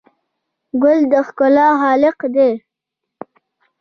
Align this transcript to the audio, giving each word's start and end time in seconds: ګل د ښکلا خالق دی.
ګل 0.81 0.99
د 1.11 1.13
ښکلا 1.27 1.67
خالق 1.79 2.17
دی. 2.35 2.51